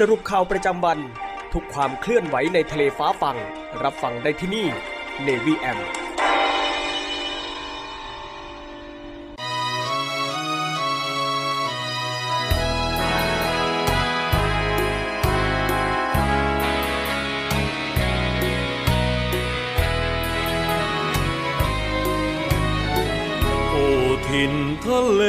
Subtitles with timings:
[0.00, 0.98] สรุปข่าวประจำวัน
[1.52, 3.36] ทุกความเคลื่อนไหวในทะเลฟ้าฟัง
[3.82, 4.66] รับฟังได้ที่นี่
[5.26, 5.78] Navy M
[23.70, 23.86] โอ้
[24.28, 24.54] ทิน
[24.84, 25.22] ทะเล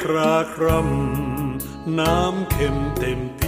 [0.00, 3.40] คราครำน้ำเค็มเต็มเป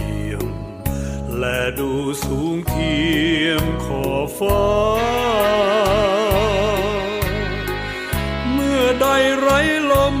[2.25, 2.97] สูงเที
[3.45, 4.65] ยมขอบฟ้า
[8.51, 9.07] เมื่อใด
[9.39, 9.59] ไร้
[9.91, 10.17] ลม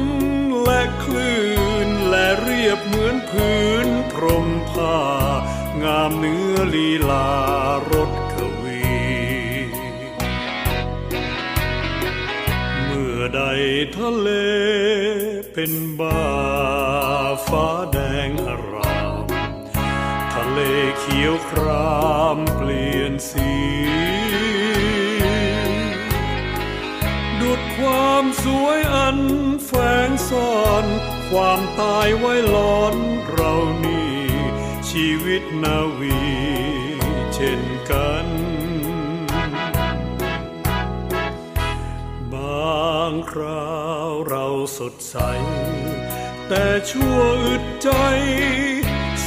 [0.63, 1.41] และคลื่
[1.87, 4.99] นและเรียบเหมือนพื้นพรมผ้า
[5.83, 7.29] งามเนื้อลีลา
[7.91, 8.81] รถกวี
[12.85, 13.41] เมื่อใด
[13.97, 14.29] ทะเล
[15.53, 16.21] เป็นบา
[17.47, 17.97] ฟ้าแด
[18.27, 18.60] งอ
[31.31, 32.95] ความตายไว้หลอน
[33.31, 33.53] เรา
[33.83, 34.15] นี่
[34.89, 36.21] ชีวิตนาวี
[37.33, 37.61] เช่น
[37.91, 38.27] กัน
[42.33, 43.75] บางครา
[44.07, 44.47] วเรา
[44.77, 45.17] สดใส
[46.47, 47.89] แต่ชั่วอึดใจ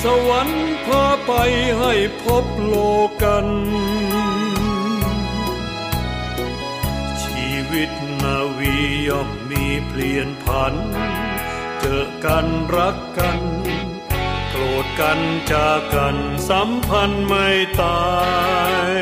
[0.02, 1.32] สวรรค์พาไป
[1.78, 1.92] ให้
[2.22, 2.74] พบโล
[3.22, 3.46] กัน
[7.22, 7.90] ชีวิต
[8.22, 8.74] นาวี
[9.08, 10.74] ย่อมมีเปลี่ยนผัน
[11.86, 12.46] เจอกัน
[12.76, 13.40] รักกัน
[14.50, 15.18] โกรธกัน
[15.52, 16.16] จากกัน
[16.48, 17.48] สัมพันธ์ไม่
[17.82, 18.08] ตา
[18.90, 18.94] ย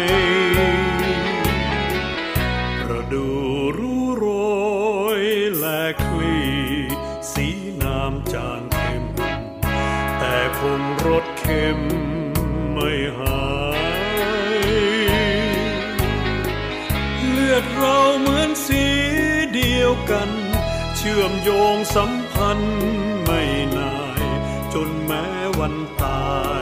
[2.80, 3.28] ประดู
[3.78, 4.26] รู้โร
[5.20, 5.22] ย
[5.58, 6.40] และคลี
[7.32, 7.46] สี
[7.82, 9.04] น้ำจางเข็ม
[10.18, 11.80] แต่คงรสเค็ม
[12.72, 13.44] ไม่หา
[13.78, 14.62] ย
[17.30, 18.84] เลือดเราเหมือนสี
[19.54, 20.30] เดียวกัน
[20.96, 22.10] เชื่อมโยงสัม
[22.42, 22.62] พัน
[23.24, 23.42] ไม่
[23.76, 24.22] นาย
[24.74, 25.24] จนแม้
[25.58, 26.22] วันตา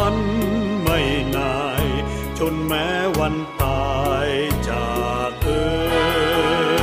[0.00, 0.18] สัน
[0.82, 1.00] ไม่
[1.36, 1.84] นาย
[2.38, 2.86] จนแม้
[3.18, 3.90] วันตา
[4.26, 4.28] ย
[4.68, 4.90] จา
[5.28, 6.80] กเอ่ย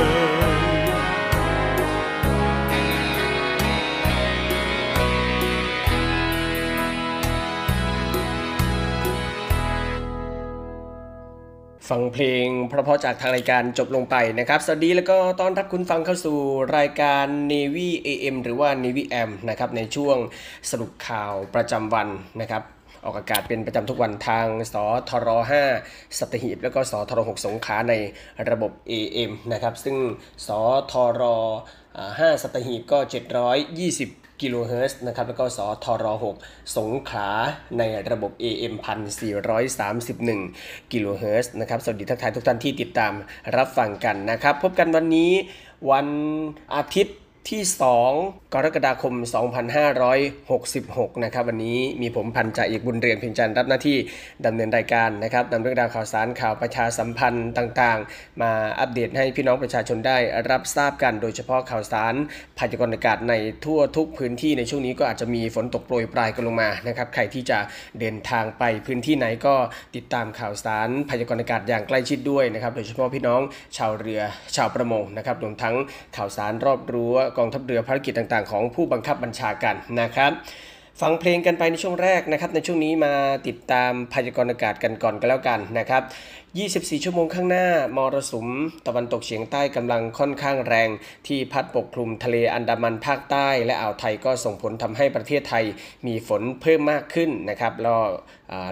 [11.88, 16.38] ฟังเพลงเพราะๆจากทางรายการจบลงไปนะครับ สวัสดีแล้วก็ต้อนรับคุณฟังเข้าสู่
[16.76, 20.16] รายการ Navy AM หรือว่า Navy AM นะครับในช่วง
[20.70, 22.08] สรุปข่าวประจำวัน
[22.42, 22.64] นะครับ
[23.04, 24.74] ออกอากาศเป็นประจำทุกวันทางส
[25.08, 25.28] ทร
[25.72, 27.94] 5สัตหีบ แล้วก็สทร6สงขาใน
[28.50, 29.96] ระบบ AM นะครับ ซึ่ง
[30.46, 30.48] ส
[30.90, 31.22] ทร
[32.08, 32.98] 5สัตหีบก็
[33.70, 36.06] 720กิโลเฮิรตซ์นะครับ แล้วก็สทร
[36.40, 37.30] 6สงขลา
[37.78, 38.74] ในระบบ AM
[39.98, 43.12] 1431กิโลเฮิรตซ์นะครับ สวัสดีทักทายทุกท่านที่ติดตาม
[43.56, 45.32] รับฟังกันนะครับ พบกันวันนี้
[45.90, 46.06] วัน
[46.74, 47.16] อาทิตย์
[47.54, 47.62] ที่
[48.08, 49.14] 2 กรกฎาคม
[49.98, 53.96] 2566 นะครับ วันนี้มีผมพันจ่าเอกบุญเรียนเพียงจันรับหน้าที่
[54.46, 58.50] ดำเนินรายการนะครับนำเรื่องราวข่าวสารข่าวประชาสัมพันธ์ต่างๆ มา
[58.80, 60.18] อัปเดตให้พี่น้องประชาชนได้
[60.50, 62.14] รับทราบกัน โดยเฉพาะข่าวสาร
[62.58, 63.34] พยากรณ์อากาศใน
[63.64, 67.58] ทั่วทุกพื้นที่ในช่วงนี้ก็อาจจะมีฝนตกโปรยปลายกันลงมานะครับใครที่จะ
[68.00, 69.54] เดินทางไปพื้นที่ไหนก็
[69.96, 73.40] ติดตามข่าวสารพยากรณ์อากาศอย่างใกล้ชิดด้วยนะครับโดยเฉพาะพี่น้อง
[73.76, 74.20] ชาวเรือ
[74.56, 75.74] ชาวประมงนะครับรวมทั้ง
[76.16, 80.32] ข่าวสารรอบรั้วกองทัพเรือภารกิจต่างๆ ของผู้บังคับบัญชากันนะครับ
[81.00, 83.12] ฟังเพลงกันไปในช่วงแรกนะครับ ในช่วงนี้มา
[83.46, 86.02] ติดตามพยากรณ์อากาศกันก่อนก็แล้วกันนะครับ
[86.56, 87.66] 24 ชั่วโมงข้างหน้า
[87.96, 88.48] มรสุม
[88.86, 90.88] ตะวันตกเฉียงใต้กำลังค่อนข้างแรง
[91.26, 95.64] ที่พัดปกคลุมทะเลอันดามันภาคใต้ และอ่าวไทยก็ส่งผลทำให้ประเทศไทย
[96.06, 98.00] มีฝนเพิ่มมากขึ้นนะครับแล้ว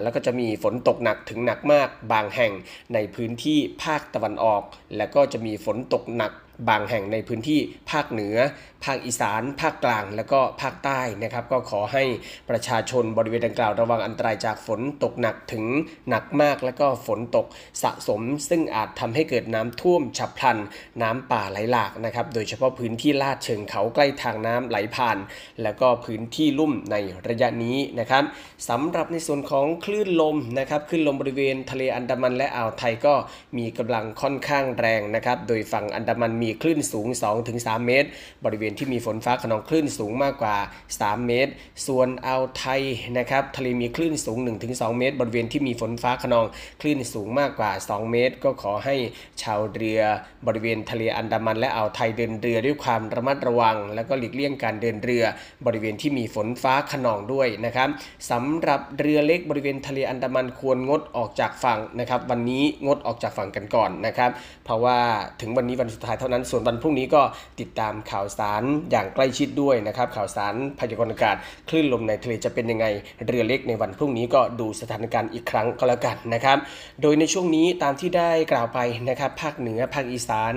[0.01, 2.51] แล้วก็จะมีฝนตกหนักถึงหนักมากบางแห่ง
[2.93, 4.63] ในพื้นที่ภาคตะวันออก
[4.97, 6.33] และก็จะมีฝนตกหนัก
[6.69, 7.59] บางแห่งในพื้นที่
[7.91, 8.37] ภาคเหนือ
[8.85, 12.03] ภาคอีสาน ภาคกลาง และก็ภาคใต้นะครับ ก็ขอให้
[12.49, 15.65] ประชาชนบริเวณดังกล่าวระวังอันตรายจากฝนตกหนักถึง
[16.09, 17.45] หนักมาก และก็ฝนตก
[17.83, 20.57] สะสม ซึ่งอาจทำให้เกิดน้ำท่วมฉับพลัน
[21.01, 25.17] น้ำป่าไหลหลากนะครับ โดยเฉพาะพื้นที่ลาดเชิงเขาใกล้ทางน้ำไหลผ่าน
[25.61, 26.95] แล้วก็พื้นที่ลุ่มใน
[27.27, 28.23] ระยะนี้นะครับ
[28.69, 33.13] สำหรับในส่วนของคลื่นลมนะครับคลื่นลมบริเวณทะเลอันดามันและอ่าวไทยก็
[33.57, 37.07] มีกำลังค่อนข้างแรงนะครับ โดยฝั่งอันดามันมีคลื่นสูง
[37.47, 38.07] 2-3 เมตร
[38.45, 40.57] บริเวณที่มีฝนฟ้าขนองคลื่นสูงมากกว่า
[40.91, 41.51] 3 เมตร
[41.87, 42.81] ส่วนอ่าวไทย
[43.17, 44.37] นะครับทะเลมีคลื่นสูง
[44.69, 46.45] 1-2 เมตร บริเวณที่มีฝนฟ้าขนอง
[46.81, 48.95] คลื่นสูงมากกว่า2 เมตร ก็ขอให้
[49.43, 50.01] ชาวเรือ
[50.47, 55.23] บริเวณทะเลอันดามันและอ่าวไทยเดินเรือด้วยความระมัดระวัง แล้วก็หลีกเลี่ยงการเดินเรือ
[55.65, 57.89] บริเวณที่มีฝนฟ้าขนองด้วยนะครับ
[58.31, 64.31] สำหรับเรือเล็กบริเวณทะเลอันดามันควรงดออกจากฝั่งนะครับ วันนี้งดออกจากฝั่งกันก่อนนะครับ
[64.65, 64.97] เพราะว่า
[65.41, 67.21] ถึงวันนี้วันสุดท้ายเท่านั้นส่วนวันพรุ่งนี้ก็
[67.59, 71.35] ติดตามข่าวสารอย่างใกล้ชิดด้วยนะครับข่าวสารพยากรณ์อากาศ
[71.69, 72.85] คลื่นลมในทะเลจะเป็นยังไง
[73.27, 76.57] เรือเล็กในวันพรุ่งนี้ก็ดูสถานการณ์อีกครั้งก็แล้วกันนะครับ
[77.01, 78.79] โดยในช่วงนี้ตามที่ได้กล่าวไป
[79.09, 80.53] นะครับ ภาคเหนือ ภาคอีสาน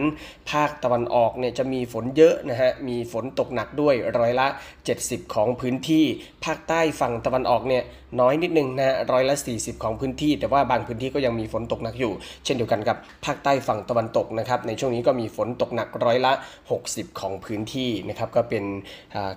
[0.50, 4.46] ภาคตะวันออกเนี่ยจะมีฝนเยอะนะฮะ มีฝนตกหนักด้วยร้อยละ
[4.90, 6.04] 70 ของพื้นที่
[6.44, 7.84] ภาคใต้ฝั่งตะวันออกเนี่ย
[8.20, 12.12] น้อยนิดนึงนะร้อยละ 40 ของพื้นที่ แต่ว่าบางพื้นที่ก็ยังมีฝนตกหนักอยู่
[12.44, 16.32] เช่นเดียวกันกับภาคใต้ฝั่งตะวันตกนะครับในช่วงนี้ก็มีฝนตกหนักร้อยละ
[16.76, 18.64] 60 ของพื้นที่นะครับก็เป็น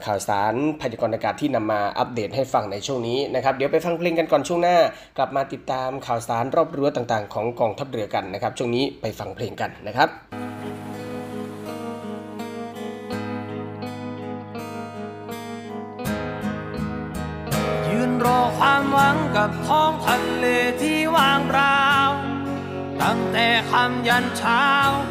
[0.05, 4.77] ข่าวสารพยากรณ์อากาศที่นำมาอัปเดตให้ฟังในช่วงนี้นะครับเดี๋ยวไปฟังเพลงกันก่อนช่วงหน้า
[5.17, 10.52] กลับมาติดตามข่าวสารรอบรั้วต่างๆ ของกองทัพเรือกันนะครับช่วงนี้ไปฟังเพลงกันนะครับ
[19.35, 20.45] กับท้องทะเล
[20.81, 21.83] ที่ว่างเปล่า
[23.01, 24.65] ตั้งแต่คำยันเช้า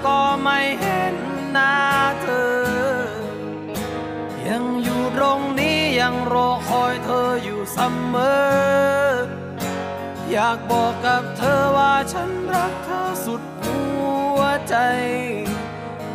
[0.06, 1.16] ก็ไม่เห็น
[1.50, 1.76] หน้า
[2.22, 2.62] เธอ
[4.48, 7.78] ยังอยู่ตรงนี้ยังรอคอยเธออยู่เส
[8.14, 9.12] มอ
[10.30, 13.80] อยากบอกกับเธอว่าฉันรักเธอสุดหั
[14.38, 14.76] วใจ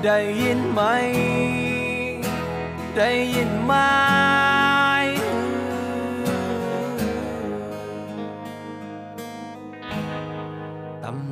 [0.04, 0.82] ได้ยินไหม
[2.96, 3.74] ได้ยินไหม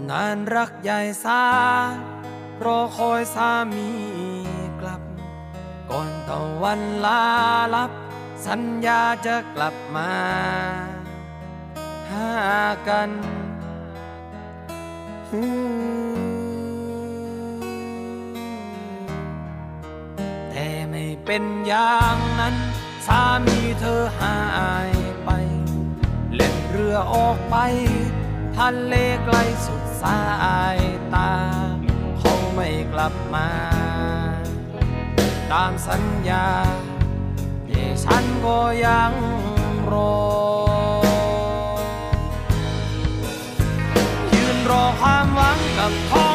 [0.09, 1.43] นานรักใหญ่สา
[2.65, 3.89] รอคอยสามี
[4.81, 5.01] กลับ
[5.89, 7.24] ก่อนตะวันลา
[7.75, 7.91] ลับ
[8.45, 10.13] สัญญาจะกลับมา
[12.09, 12.31] หา
[12.88, 13.09] กัน
[20.50, 22.55] แต่ไม่เป็นอย่างนั้น
[23.07, 24.39] สามีเธอหา
[24.89, 24.91] ย
[25.25, 25.29] ไป
[26.35, 27.57] เล่นเรือออกไป
[28.57, 28.93] ทะเล
[29.25, 30.79] ไกลสุด สาย
[31.13, 31.31] ตา
[32.19, 33.50] เขาไม่กลับมา
[35.51, 36.47] ตามสัญญา
[37.67, 39.13] ที่ฉันก็ยัง
[39.91, 40.17] รอ
[44.33, 46.27] ยืนรอความหวังกับท้อ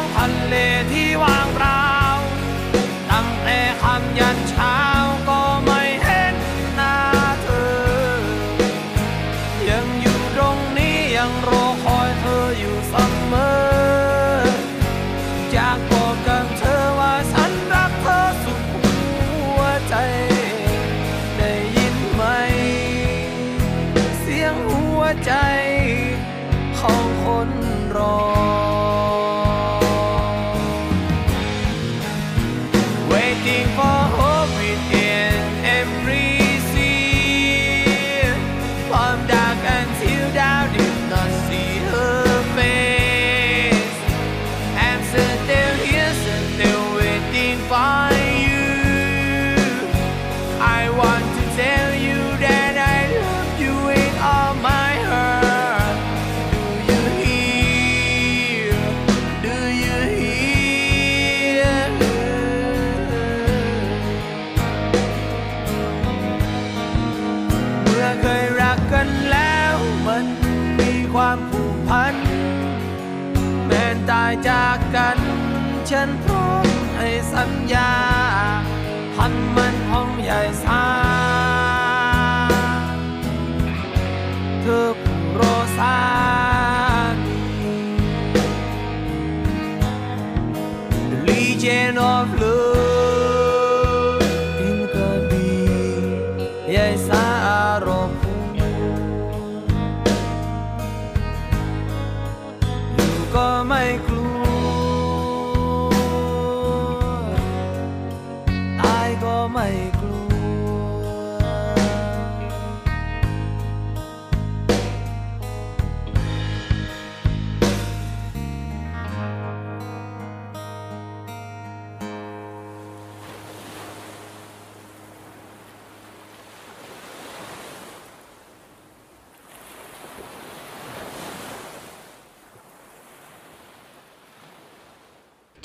[97.71, 98.10] า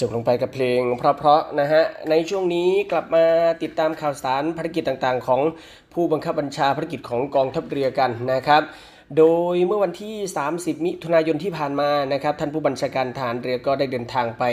[0.07, 3.25] บลงไปกับเพลงเพราะๆนะฮะ ในช่วงนี้กลับมา
[3.63, 5.41] ติดตามข่าวสารภารกิจต่างๆ ของ
[5.95, 8.63] ผู้บังคับบัญชาภารกิจของกองทัพเรือกันนะครับ
[9.19, 10.15] โดยเมื่อวันที่
[10.51, 14.45] 30 มิถุนายนที่ผ่านมานะครับท่านผู้บัญชาการทหารเรือก็ได้เดินทางไป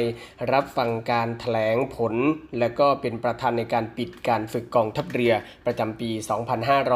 [0.54, 2.14] รับฟังการถแถลงผล
[2.60, 5.34] และก็เป็นประธานในการปิดการฝึกกองทัพเรือ
[5.66, 6.10] ประจำปี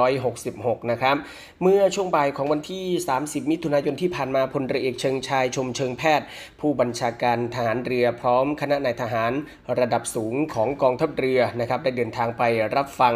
[0.04, 1.16] 2566 นะครับ
[1.62, 2.86] เมื่อช่วงบ่ายของวันที่
[3.20, 6.28] 30 มิถุนายนที่ผ่านมาพลเรือเอกเชิงชายชมเชิงแพทย์
[6.60, 9.32] ผู้บัญชาการทหารเรือพร้อมคณะนายทหาร
[9.80, 12.44] ระดับสูงของกองทัพเรือนะครับได้เดินทางไป
[12.76, 13.16] รับฟัง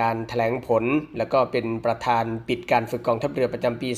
[0.00, 0.84] การถแถลงผล
[1.18, 3.90] แล้วก็เป็นประธานปิดการฝึกกองทัพเรือประจำปี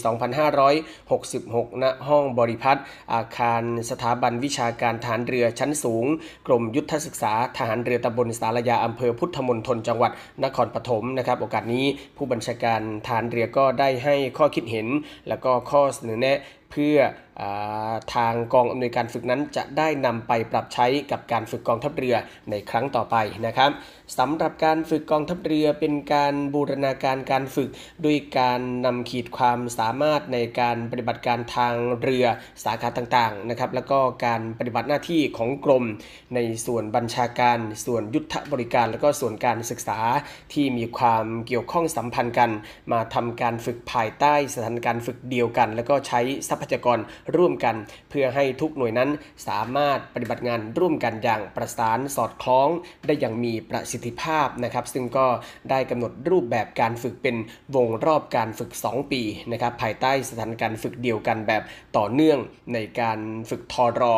[0.86, 2.80] 2566 ณ ห้องบริพัตร
[3.14, 6.06] อาคารสถาบันวิชาการทหารเรือชั้นสูง
[6.46, 10.12] กรมยุทธศึกษาทหารเรือตำบลสารยาอำเภอพุทธมณฑลจังหวัด
[10.44, 11.84] นครปฐมนะครับ โอกาสนี้
[12.16, 14.86] ผู้บัญชาการทหารเรือก็ได้ให้ข้อคิดเห็น
[15.28, 16.38] และก็ข้อเสนอแนะ
[16.70, 16.96] เพื่อ
[18.14, 22.16] ทางกองอำนวยการฝึกนั้นจะได้นำไปปรับใช้กับการฝึกกองทัพเรือ
[22.50, 23.70] ในครั้งต่อไปนะครับ
[24.18, 27.70] สำหรับการฝึกกองทัพเรือเป็นการบูรณาการการฝึก
[28.04, 32.24] ด้วยการนำขีดความสามารถในการปฏิบัติการทางเรือ
[32.64, 35.84] สาขาต่างๆนะครับแล้วก็การปฏิบัติหน้าที่ของกรม
[36.34, 39.98] ในส่วนบัญชาการ ส่วนยุทธบริการ แล้วก็ส่วนการศึกษา
[40.52, 42.50] ที่มีความเกี่ยวข้องสัมพันธ์กัน
[42.92, 46.98] มาทำการฝึกภายใต้สถานการณ์ฝึกเดียวกัน แล้วก็ใช้ทรัพยากร
[47.37, 47.76] ร่วมกัน
[48.11, 49.11] เพื่อให้ทุกหน่วยนั้น
[49.49, 52.69] สามารถปฏิบัติงานร่วมกันอย่างประสานสอดคล้อง
[53.07, 55.26] ได้อย่างมีประสิทธิภาพนะครับซึ่งก็
[55.71, 57.37] ได้กำหนดรูปแบบการฝึกเป็น
[57.75, 61.62] วงรอบการฝึก 2 ปีนะครับภายใต้สถานการณ์ฝึกเดียวกันแบบ
[61.97, 62.38] ต่อเนื่อง
[62.75, 63.19] ในการ
[63.50, 64.14] ฝึกทอรอ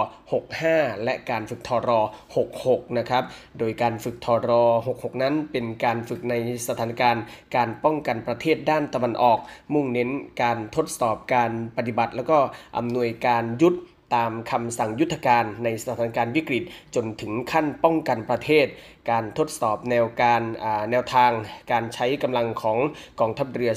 [0.50, 2.00] 65 และการฝึกทอรอ
[2.48, 3.24] 66นะครับ
[3.58, 4.64] โดยการฝึกทอรอ
[4.96, 6.34] 66 นั้นเป็นการฝึกใน
[6.68, 7.22] สถานการณ์
[7.56, 9.38] การป้องกันประเทศด้านตะวันออก
[9.74, 10.10] มุ่งเน้น
[10.42, 12.38] การทดสอบการปฏิบัติ แล้วก็
[12.78, 13.78] อำนวยการยุทธ
[14.16, 16.62] ตามคำสั่งยุทธการในสถานการณ์วิกฤต
[16.94, 18.66] จนถึงขั้นป้องกันประเทศ
[19.10, 20.42] การทดสอบแนวการ
[20.90, 21.30] แนวทาง
[21.72, 22.78] การใช้กำลังของ
[23.20, 23.72] กองทัพเรือ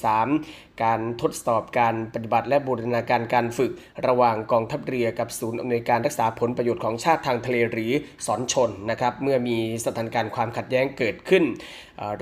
[0.00, 3.72] 2563 การทดสอบการปฏิบัติและบูรณาการการฝึก
[4.06, 7.92] ระหว่างกองทัพเรือกับศูนย์อำนวยการรักษาผลประโยชน์ของชาติทางทะเลหรือ
[8.26, 11.44] สอนชนนะครับเมื่อมีสถานการณ์ความขัดแย้งเกิดขึ้น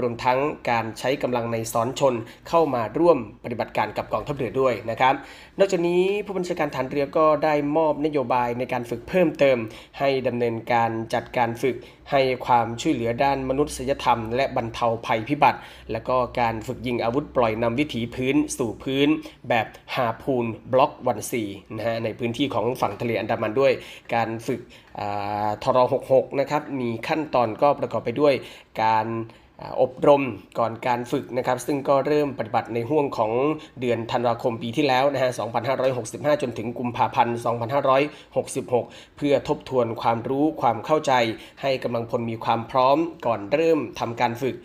[0.01, 0.39] รวมทั้ง
[0.71, 2.15] การใช้กำลังในสอนชน
[2.49, 5.15] เข้ามาร่วมปฏิบัติการกับกองทัพเรือด้วยนะครับ
[5.59, 9.59] นอกจากนี้ผู้บัญชาการฐานเรือก็ได้มอบนโยบายในการฝึกเพิ่มเติม
[9.99, 11.77] ให้ดำเนินการจัดการฝึก
[12.11, 15.59] ให้ความช่วยเหลือด้านมนุษยธรรม และบรรเทาภัยพิบัติ
[15.93, 19.09] และก็การฝึกยิงอาวุธปล่อยนำวิถีพื้นสู่พื้น
[19.49, 21.43] แบบฮาพูนบล็อกวันสี
[21.77, 23.73] นะฮะในพื้นที่ของฝั่งทะเลอันดามันด้วย
[24.15, 24.61] การฝึก
[25.63, 28.35] ทร66 นะครับ มีขั้นตอนก็ประกอบไปด้วย
[28.83, 29.07] การ
[29.81, 30.23] อบรม
[30.59, 33.33] ก่อนการฝึกนะครับ ซึ่งก็เริ่มปฏิบัติในห่วงของ
[33.81, 35.31] เดือนธันวาคมปีที่แล้วนะฮะ
[35.87, 37.37] 2565 จนถึงกุมภาพันธ์
[38.47, 41.13] 2566 เพื่อทบทวนความรู้ความเข้าใจ
[41.63, 44.57] ให้กำลังพลมีความพร้อมก่อนเริ่มทำการฝึก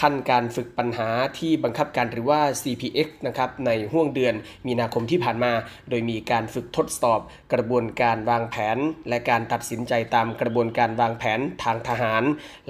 [0.00, 4.34] ขั้นการฝึกปัญหาที่บังคับการหรือว่า CPX นะครับในห่วงเดือน
[4.66, 5.52] มีนาคมที่ผ่านมา
[5.88, 7.20] โดยมีการฝึกทดสอบ
[7.52, 8.78] กระบวนการวางแผน
[9.08, 12.22] และการตัดสินใจตามกระบวนการวางแผนทางทหาร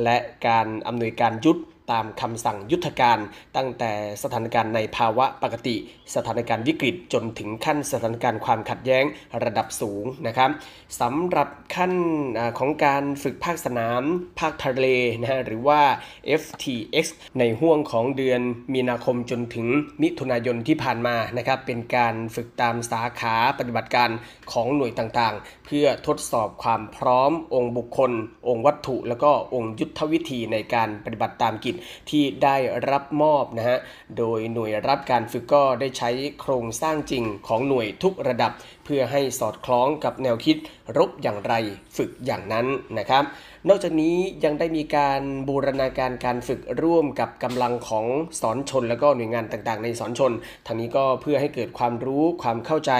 [0.05, 0.17] และ
[0.49, 1.61] การอำนวยการยุทธ
[1.91, 3.19] ตามคำสั่งยุทธการ
[3.57, 5.77] ตั้งแต่สถานการณ์ในภาวะปกติ
[6.15, 9.05] สถานการณ์วิกฤตจนถึงขั้นสถานการณ์ความขัดแย้ง
[9.45, 10.51] ระดับสูงนะครับ
[11.01, 11.93] สำหรับขั้น
[12.59, 14.03] ของการฝึกภาคสนาม
[14.41, 14.87] ภาคทะเล
[15.21, 15.81] นะฮะหรือว่า
[16.41, 17.07] FTX
[17.39, 18.41] ในห่วงของเดือน
[18.75, 19.67] มีนาคมจนถึง
[20.03, 24.11] มิถุนายนที่ผ่านมานะครับเป็นการฝึกตามสาขาปฏิบัติการ
[24.53, 28.13] ของหน่วยต่างๆ เพื่อทดสอบความพร้อมองค์บุคคล
[28.49, 31.75] องค์วัตถุ แล้วก็องค์ยุทธวิธีในการปฏิบัติตามกิจ
[32.11, 32.57] ที่ได้
[32.91, 33.79] รับมอบนะฮะ
[34.19, 36.11] โดยหน่วยรับการฝึกก็ได้ใช้
[36.41, 38.53] โครงสร้างจริงของหน่วยทุกระดับ
[38.85, 40.57] เพื่อให้สอดคล้องกับแนวคิด
[40.99, 41.55] รบอย่างไร
[41.97, 42.67] ฝึกอย่างนั้น
[42.99, 43.25] นะครับ
[43.69, 48.07] นอกจากนี้ยังได้มีการบูรณาการการฝึกร่วมกับกำลังของ
[48.41, 50.33] สอนชน และก็หน่วยงานต่างๆ ในสอนชน
[50.67, 52.93] ทางนี้ก็เพื่อให้เกิดความรู้ความเข้าใจ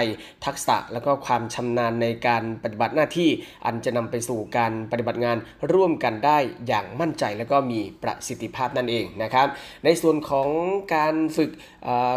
[0.45, 3.29] ทักษะและก็ความชำนาญในการปฏิบัติหน้าที่
[3.65, 5.37] อันจะนำไปสู่การปฏิบัติงาน
[5.73, 9.47] ร่วมกันได้อย่างมั่นใจ และก็มีประสิทธิภาพนั่นเองนะครับ
[9.85, 10.49] ในส่วนของ
[10.95, 11.51] การฝึก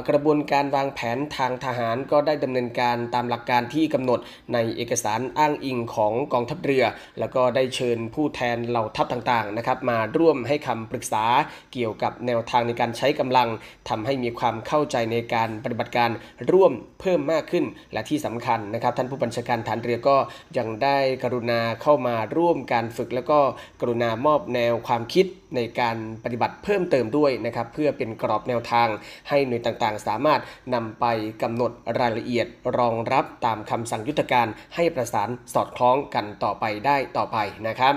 [0.08, 4.20] กระบวนการวางแผนทางทหารก็ได้ดำเนินการตามหลักการที่กำหนด
[4.52, 6.84] ในเอกสารอ้างอิงของกองทัพเรือ
[7.18, 11.24] แล้วก็ได้เชิญผู้แทนเหล่าทัพต่างๆนะครับมาร่วมให้คำปรึกษา
[11.72, 13.48] เกี่ยวกับแนวทางในการใช้กำลัง
[13.88, 16.10] ทำให้มีความเข้าใจในการปฏิบัติการ
[16.50, 20.16] ร่วมเพิ่มมากขึ้น และที่สำคัญนะครับ ท่านผู้บัญชาการฐานเรือก็
[20.58, 23.38] ยังได้กรุณาเข้ามาร่วมการฝึก แล้วก็
[23.80, 25.26] กรุณามอบแนวความคิด
[25.56, 28.88] ในการปฏิบัติเพิ่มเติมด้วยนะครับเพื่อเป็นกรอบแนวทาง
[29.28, 30.40] ให้หน่วยต่างๆ สามารถ
[30.74, 31.04] นำไป
[31.42, 32.46] กำหนดรายละเอียด
[32.78, 37.38] รองรับตามคำสั่งยุทธการให้ประสานสอดคล้องกันต่อไปได้ต่อไป
[37.68, 37.94] นะครับ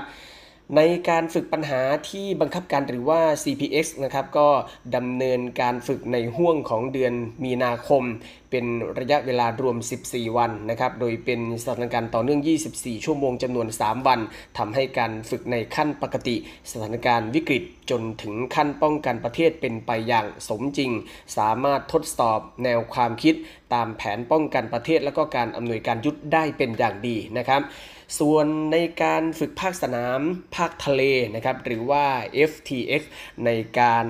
[0.75, 4.47] ในการฝึกปัญหาที่บังคับการหรือว่า CPX นะครับก็
[4.95, 7.13] ดำเนินการฝึกในห่วงของเดือน
[7.43, 8.03] มีนาคม
[8.51, 8.65] เป็น
[8.99, 12.41] ระยะเวลารวม 14 วันนะครับโดยเป็นสถานการณ์ต่อเนื่อง
[12.73, 14.19] 24 ชั่วโมงจำนวน 3 วัน
[14.57, 16.35] ทำให้การฝึกในขั้นปกติ
[16.71, 20.91] สถานการณ์วิกฤตจนถึงขั้นป้องกันประเทศเป็นไปอย่างสมจริง
[21.37, 23.35] สามารถทดสอบแนวความคิด
[23.73, 27.63] ตามแผนป้องกันประเทศ และก็การอำนวยการยุทธได้เป็นอย่างดีนะครับ
[28.17, 30.19] ส่วนในการฝึกภาคสนาม
[30.55, 31.01] ภาคทะเล
[31.35, 32.05] นะครับหรือว่า
[32.49, 33.01] FTX
[33.45, 34.05] ในการ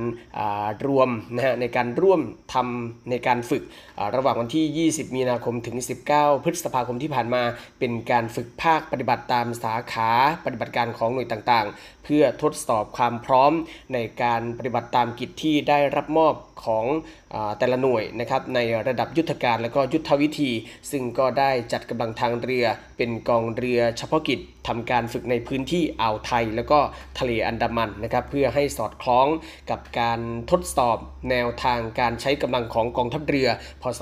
[0.88, 2.22] รวมนะฮะในการร่วม
[2.54, 3.64] ทำในการฝึก
[4.16, 5.78] ระหว่างวันที่ 20 มีนาคมถึง
[6.12, 7.44] 19 พฤษภาคมที่ผ่านมา
[7.80, 10.12] เป็นการฝึกภาคปฏิบัติตามสาขา
[10.46, 13.52] ปฏิบัติการของหน่วยต่างๆ พื่อทดสอบความพร้อม
[13.94, 16.34] ในการปฏิบัติตามกิจที่ได้รับมอบ
[16.66, 16.86] ของ
[17.60, 20.52] แต่ละหน่วยนะครับในระดับยุทธการและก็ยุทธวิธี
[20.92, 22.66] ซึ่งก็ได้จัดกำลังทางเรือ
[22.98, 26.80] เป็นกองเรือเฉพาะกิจทำการฝึกในพื้นที่อ่าวไทย แล้วก็
[27.20, 29.28] ทะเลอันดามันนะครับเพื่อให้สอดคล้อง
[29.70, 30.20] กับการ
[30.52, 30.98] ทดสอบ
[31.30, 33.50] แนวทางการใช้กำลังของกองทัพเรือ
[33.82, 34.00] พศ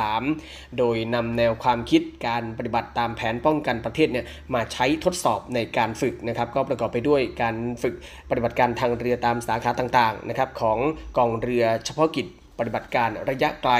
[0.00, 7.94] 2563 โดยนำแนวความคิดการปฏิบัติตามแผนป้องกันประเทศเนี่ยมาใช้ทดสอบในการฝึกนะครับก็ประกอบไปด้วยการฝึก
[8.30, 10.78] ปฏิบัติการทางเรือตามสาขาต่างๆนะครับของ
[11.16, 12.26] กองเรือเฉพาะกิจ
[12.58, 13.72] ปฏิบัติการระยะไกล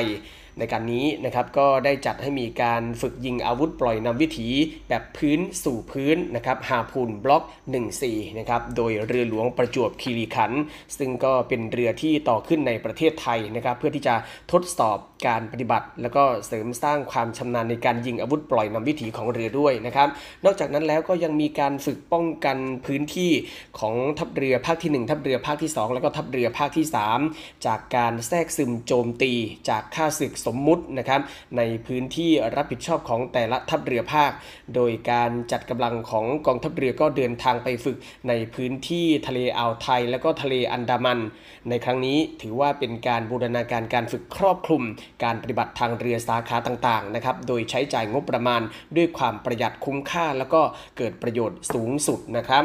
[0.58, 4.48] ในการนี้นะครับก็ได้จัดให้มีการฝึกยิงอาวุธปล่อยนำวิถี
[4.88, 7.42] แบบพื้นสู่พื้นนะครับหาพูนบล็อก
[7.90, 10.62] 14นะครับโดยเรือหลวงประจวบคีรีขันธ์
[10.98, 14.14] ซึ่งก็เป็นเรือที่ต่อขึ้นในประเทศไทยนะครับเพื่อที่จะ
[14.52, 20.08] ทดสอบการปฏิบัติ แล้วก็เสริมสร้างความชำนาญในการยิงอาวุธปล่อยนำวิถีของเรือด้วยนะครับ
[20.44, 23.30] นอกจากนั้นแล้วก็ยังมีการฝึกป้องกันพื้นที่
[23.78, 26.86] ของทัพเรือภาคที่ 1 ทัพเรือภาคที่ 2 แล้วก็ทัพเรือภาคที่
[27.26, 29.32] 3 จากการแทรกซึมโจมตี
[29.68, 31.20] จากข้าศึกสมมุตินะครับ
[31.56, 34.30] ในพื้นที่รับผิดชอบของแต่ละทัพเรือภาค
[34.74, 37.96] โดยการจัดกำลังของกองทัพเรือก็เดินทางไปฝึก
[38.28, 41.18] ในพื้นที่ทะเลอ่าวไทย และก็ทะเลอันดามัน
[41.68, 44.82] ในครั้งนี้ถือว่าเป็นการบูรณาการการฝึกครอบคลุม
[45.24, 48.60] การปฏิบัติทางเรือสาขาต่างๆนะครับโดยใช้จ่ายงบประมาณ
[48.96, 50.60] ด้วยความประหยัดคุ้มค่า แล้วก็
[50.96, 52.64] เกิดประโยชน์สูงสุดนะครับ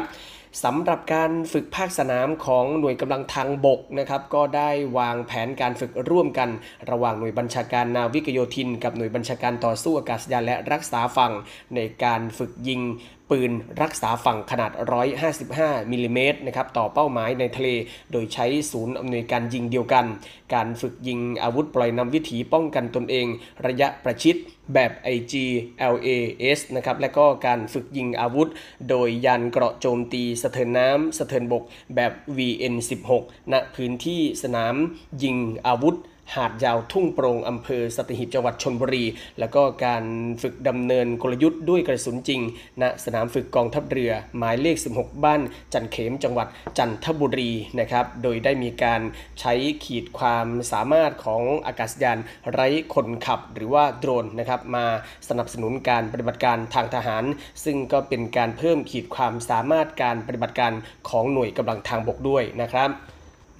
[0.64, 6.48] สำหรับการฝึกภาคสนามของหน่วยกำลังทางบกนะครับก็ได้วางแผนการฝึกร่วมกัน
[6.90, 11.32] ระหว่างหน่วยบัญชาการนาวิกโยธิน กับหน่วยบัญชาการต่อสู้อากาศยานและรักษาฝั่ง
[11.74, 12.80] ในการฝึกยิง
[13.30, 13.50] ปืน
[13.82, 14.72] รักษาฝั่งขนาด
[15.32, 17.68] 155มิลิเมตรนะครับต่อเป้าหมายในทะเล
[18.12, 20.06] โดยใช้ศูนย์อำนวยการยิงเดียวกัน
[20.54, 23.26] การฝึกยิงอาวุธปล่อยนำวิถีป้องกันตนเอง
[23.66, 24.36] ระยะประชิด
[24.74, 25.34] แบบ IG
[25.94, 28.48] LAS นะครับและก็การฝึกยิงอาวุธ
[28.88, 31.62] โดยยานเกราะโจมตีสะเทินน้ำสะเทินบก
[31.94, 33.10] แบบ VN16
[33.52, 34.74] ณพื้นที่สนาม
[35.22, 35.36] ยิง
[35.66, 35.96] อาวุธ
[36.34, 39.04] หาดยาวทุ่งโปรงอำเภอสตหิบจังหวัดชนบุรี
[39.38, 40.04] แล้วก็การ
[40.42, 42.40] ฝึกดำเนินกลยุทธ์ด้วยกระสุนจริง
[42.82, 45.40] ณสนามฝึกกองทัพเรือ หมายเลข 16 บ้าน
[45.72, 46.46] จันเขมจังหวัด
[46.78, 49.00] จันทบุรีนะครับโดยได้มีการ
[49.40, 52.18] ใช้ขีดความสามารถของอากาศยาน
[52.52, 54.86] ไร้คนขับหรือว่าโดรนนะครับมา
[55.28, 57.24] สนับสนุนการปฏิบัติการทางทหาร
[57.64, 60.72] ซึ่งก็เป็นการเพิ่มขีดความสามารถการปฏิบัติการ
[61.08, 62.90] ของหน่วยกำลังทางบกด้วยนะครับ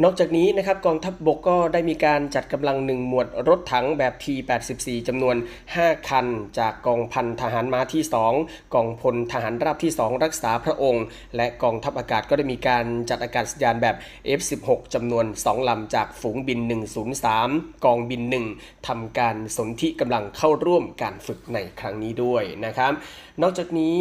[0.05, 5.37] นอกจากนี้นะครับกองทัพบบกก็ได้มีการจัดกำลังหนึ่งหมวดรถถังแบบ T84 จำนวน
[5.73, 6.27] 5 คัน
[6.59, 8.03] จากกองพันทหารม้าที่
[8.39, 11.05] 2 กองพลทหารราบที่ 2 รักษาพระองค์
[11.37, 13.97] และกองทัพอากาศก็ได้มีการจัดอากาศยานแบบ
[14.39, 16.61] F16 จำนวน 2ลำจากฝูงบิน
[17.23, 18.23] 103 กองบิน
[18.55, 22.93] 1ทำการสนธิกำลังเข้าร่วมการฝึกในครั้งนี้ด้วยนะครับ
[23.43, 23.97] นอกจากนี้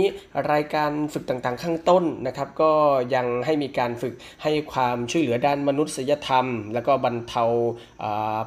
[0.51, 2.73] รายการฝึกต่างๆ ข้างต้นนะครับก็
[3.15, 7.43] ยังให้มีการฝึกให้ความช่วยเหลือด้านมนุษยธรรม แล้วก็บรรเทา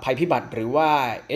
[0.04, 0.90] ภัยพิบัติหรือว่า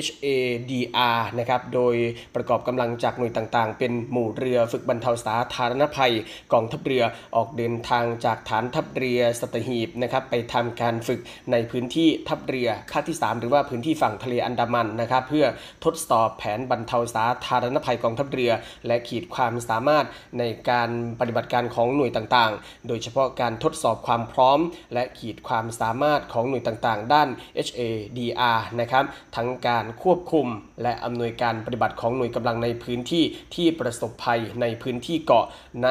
[0.07, 1.95] HADR นะครับ โดย
[2.35, 6.13] ประกอบกำลังจากหน่วยต่างๆ เป็นหมู่เรือฝึกบรรเทาสาธารณภัย
[6.53, 7.03] กองทัพเรือ
[7.37, 11.21] ออกเดินทางจากฐานทัพเรือสัตหีบนะครับไปทำการฝึก
[11.53, 15.47] ในพื้นที่ทัพเรือภาคที่ 3 หรือว่าพื้นที่ฝั่งทะเลอันดามันนะครับเพื่อ
[15.85, 18.53] ทดสอบแผนบรรเทาสาธารณภัยกองทัพเรือ
[18.87, 20.07] และขีดความสามารถ
[20.39, 20.91] ในการ
[21.21, 24.59] ปฏิบัติการของหน่วยต่างๆ โดยเฉพาะการทดสอบความพร้อม
[24.95, 27.29] และขีดความสาามารถของหน่วยต่างๆ ด้าน
[27.67, 29.05] HADR นะครับ
[29.37, 30.47] ทั้งการควบคุม
[30.83, 35.45] และอำนวยการปฏิบัติของหน่วยกำลังในพื้นที่ที่ประสบภัยในพื้นที่เกาะ
[35.85, 35.87] ณ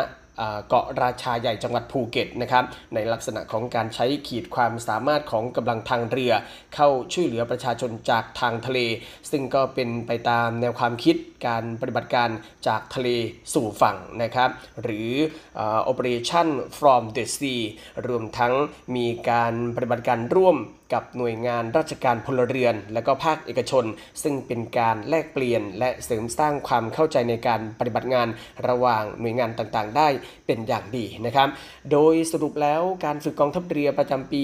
[0.67, 6.33] เกาะราชาใหญ่จังหวัดภูเก็ตนะครับในลักษณะของการใช้ขีดความสามารถของกำลังทางเรือ
[6.75, 8.79] เข้าช่วยเหลือประชาชนจากทางทะเล
[9.31, 11.15] ซึ่งก็เป็นไปตามแนวความคิด
[11.47, 12.29] การปฏิบัติการ
[12.67, 13.09] จากทะเล
[13.53, 14.49] สู่ฝั่งนะครับ
[14.83, 15.09] หรือ
[15.91, 17.61] operation from the sea
[18.07, 18.53] รวมทั้ง
[18.95, 20.57] มีการปฏิบัติการร่วม
[20.93, 23.85] กับหน่วยงานราชการพลเรือน และก็ภาคเอกชน
[24.23, 28.27] ซึ่งเป็นการแลกเปลี่ยน และเสริมสร้างความเข้าใจในการปฏิบัติงาน
[28.67, 30.07] ระหว่างหน่วยงานต่างๆ ได้
[30.47, 31.47] เป็นอย่างดีนะครับ
[31.91, 34.43] โดยสรุปแล้วการฝึกกองทัพเรือประจำปี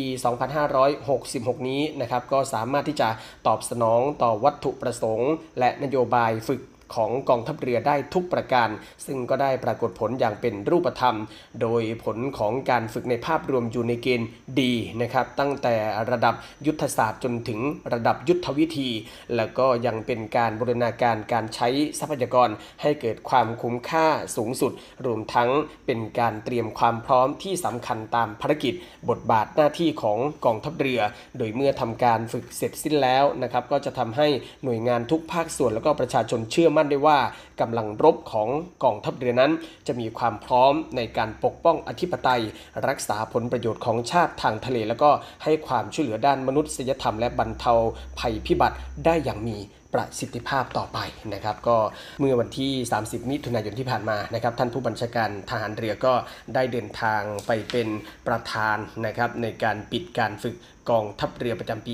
[0.83, 3.09] 2566 นี้นะครับก็สามารถที่จะ
[3.47, 6.61] ตอบสนองต่อวัตถุประสงค์ และนโยบายฝึก
[6.95, 8.69] ของกองทัพเรือได้ทุกประการ
[9.05, 11.17] ซึ่งก็ได้ปรากฏผลอย่างเป็นรูปธรรม
[11.61, 14.29] โดยผลของการฝึกในภาพรวมอยู่ในเกณฑ์
[14.61, 15.75] ดีนะครับ ตั้งแต่
[16.11, 17.59] ระดับยุทธศาสตร์จนถึง
[17.93, 18.89] ระดับยุทธวิธี
[19.35, 21.67] แล้วก็ยังเป็นการบูรณาการการใช้
[21.99, 22.49] ทรัพยากร
[22.81, 24.71] ให้เกิดความคุ้มค่าสูงสุด
[25.05, 25.49] รวมทั้ง
[25.85, 28.73] เป็นการเตรียมความพร้อมที่สำคัญตามภารกิจ
[29.09, 31.01] บทบาทหน้าที่ของกองทัพเรือ
[31.37, 34.27] โดยเมื่อทำการฝึกเสร็จสิ้นแล้วนะครับ ก็จะทำให้
[34.63, 37.17] หน่วยงานทุกภาคส่วนแล้วก็ประชาชนเชื่อมั่นได้ว่า
[37.61, 38.49] กำลังรบของ
[38.83, 39.51] กองทัพเรือนั้น
[39.87, 42.41] จะมีความพร้อมในการปกป้องอธิปไตย
[42.87, 45.09] รักษาผลประโยชน์ของชาติทางทะเล แล้วก็
[45.43, 47.73] ให้ความช่วยเหลือด้านมนุษยธรรมและบรรเทา
[48.19, 49.57] ภัยพิบัติได้อย่างมี
[49.93, 50.99] ประสิทธิภาพต่อไป
[51.33, 51.77] นะครับ ก็
[52.19, 52.71] เมื่อวันที่
[53.01, 56.13] 30 มิถุนายนที่ผ่านมานะครับ ท่านผู้บัญชาการทหารเรือก็
[56.55, 57.87] ได้เดินทางไปเป็น
[58.27, 60.55] ประธานนะครับในการปิดการฝึก
[60.89, 61.93] กองทัพเรือประจำปี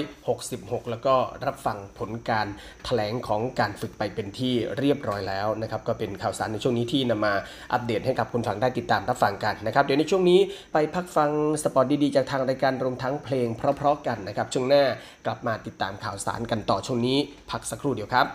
[0.00, 1.14] 2566 แล้วก็
[1.46, 2.50] รับฟังผลการถ
[2.84, 7.34] แถลงของการฝึกไปเป็นที่เรียบร้อยแล้วนะครับ ก็เป็นข่าวสารในช่วงนี้ที่นำมา
[7.72, 10.40] อัปเดตให้กับคุณฟังได้ติดตามรับฟังกันนะครับ เดี๋ยวในช่วงนี้
[10.72, 11.30] ไปพักฟัง
[11.62, 14.84] สปอตดีๆ จากทางรายการรวมทั้งเพลงเพราะๆกันนะครับ ช่วงหน้า
[15.26, 17.18] กลับมาติดตามข่าวสารกันต่อช่วงนี้
[17.50, 18.26] พักสักครู่เดียวครับ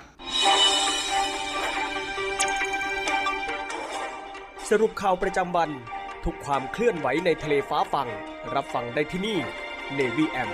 [4.70, 5.70] สรุปข่าวประจำวัน
[6.26, 8.08] ทุกความเคลื่อนไหวในทะเลฟ้าฟัง
[8.56, 9.38] รับฟังได้ที่นี่
[9.98, 10.50] Navy M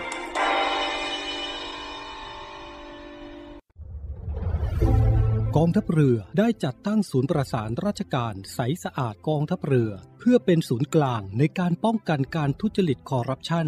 [5.55, 13.67] กองทัพเรือได้จัดตั้งศูนย์ประสานราชการใสสะอาดกองทัพเรือ เพื่อเป็นศูนย์กลางในการป้องกันการทุจริตคอร์รัปชัน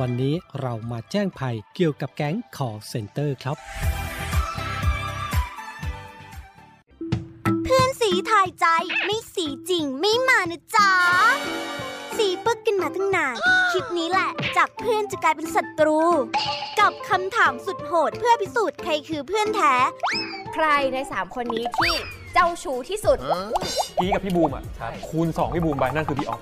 [0.00, 3.56] วันนี้เรามาแจ้งภัยเกี่ยวกับแก๊ง call center ครับ
[7.64, 8.66] เพื่อนสีถ่ายใจ
[9.04, 10.90] ไม่สีจริงไม่มานะจ๊ะ
[12.16, 13.36] สีปึกกันมาตั้งนาน
[13.70, 16.00] คลิปนี้แหละจากเพื่อนจะกลายเป็นศัตรู
[16.80, 19.74] กับคำถามสุดโหดเพื่อพิสูจน์ใครคือเพื่อนแท้
[20.54, 21.94] ใครใน3คนนี้ที่
[22.34, 23.18] เจ้าชู้ที่สุด
[24.00, 24.64] พี่กับพี่บูมอะ
[25.08, 26.40] คูณ 2 พี่บูมไปนั่นคือพี่ออฟ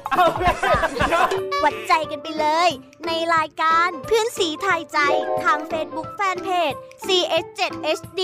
[1.64, 2.68] วัดใจกันไปเลย
[3.06, 4.98] ในรายการเพื่อนสีถ่ายใจ
[5.44, 6.76] ทาง Facebook Fanpage
[7.06, 8.20] CS7HD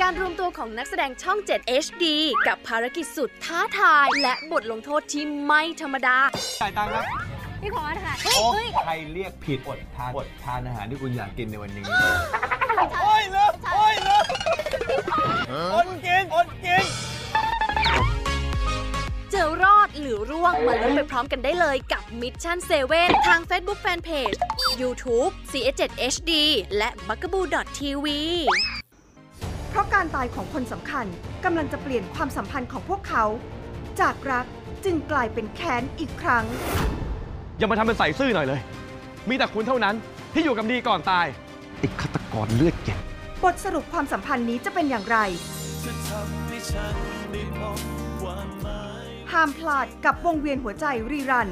[0.00, 2.04] การรวมตัวของนักแสดงช่อง 7 HD
[2.46, 6.16] กับภารกิจสุดท้าทาย และบทลงโทษที่ไม่ธรรมดา
[6.60, 7.04] จ่ายตังค์ครับ
[7.62, 8.48] พี่ขอค่ะโอ้
[8.84, 11.84] ใครเรียกผิดอดทานอดทานอาหารที่คุณอยากกินในวันนี้
[13.02, 14.24] โอ้ยเลิกโอ้ยเลิก
[15.74, 16.84] อดกินอดกิน
[19.32, 22.58] จะรอดหรือร่วงมาลุ้นไปพร้อมกันได้เลยกับ Mission
[22.92, 24.38] 7 ทาง Facebook Fanpage
[24.80, 25.82] YouTube CS7
[26.14, 26.32] HD
[26.76, 28.06] และ b u g a b o o TV
[29.70, 31.06] เพราะการตายของคนสำคัญ
[31.44, 33.24] กำลังจะเปลี่ยนความสัมพันธ์ของพวกเขา
[34.00, 34.46] จากรัก
[34.84, 36.44] จึงกลายเป็นแค้นอีกครั้ง
[37.58, 38.60] อย่ามาทำเป็นใส่ซื่อหน่อยเลย
[39.28, 39.94] มีแต่คุณเท่านั้น
[40.32, 41.26] ที่อยู่กับดีก่อนตาย
[41.82, 42.98] ไอ้ฆาตกรเลือดเย็น
[43.42, 45.18] บทสรุปความสัมพันธ์นี้จะเป็นอย่างไร
[49.32, 51.48] ห้ามพลาดกับวงเวียนหัวใจรีรัน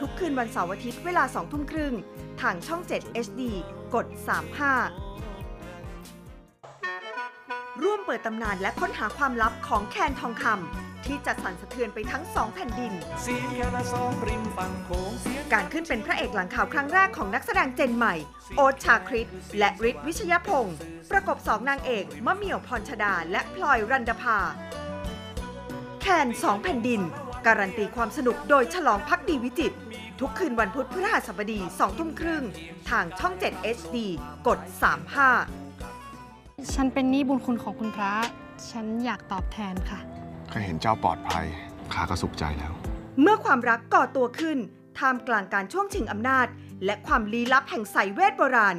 [0.00, 1.94] ทุกคืนวันเสาร์อาทิตย์เวลา2ทุ่มครึ่ง
[2.40, 3.42] ทางช่อง 7 HD
[3.94, 4.06] กด
[4.78, 5.01] 35
[7.80, 18.14] ร่วมเปิดตำนานและค้นหาความลับของแคนทองคำที่จะสั่นสะเทือนไปทั้งสองแผ่นดินเสียงงงงเสียงการขึ้นเป็นพระเอกหลังข่าวครั้งแรกของนักแสดงเจนใหม่
[18.56, 20.76] โอตชาคริตและฤทธิ์วิชยพงศ์
[21.10, 24.38] ประกบสองนางเอกมะเหมี่ยวพรชดา และพลอยรันดภา
[26.00, 27.00] แคนสองแผ่นดิน
[27.46, 29.72] การันตีความสนุกโดยฉลองพักดีวิจิต
[30.20, 32.44] ทุกคืนวันพุธพฤหัสบดีสองทุ่มครึ่ง
[32.90, 33.96] ทางช่อง 7 HD
[34.46, 34.58] กด
[35.12, 35.61] 35
[36.74, 38.12] ฉันเป็นหนี้บุญคุณของคุณพระ
[38.70, 39.98] ฉันอยากตอบแทนค่ะ
[40.50, 41.46] แค่เห็นเจ้าปลอดภัย
[41.92, 42.72] ข้าก็สุขใจแล้ว
[43.20, 44.58] เมื่อความรักก่อตัวขึ้น
[44.98, 46.46] ท่ามกลางการช่วงชิงอำนาจ
[46.84, 48.76] และความลี้ลับแห่งสายเวทโบราณ